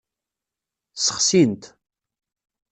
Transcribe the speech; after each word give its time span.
Ssexsin-t. 0.95 1.63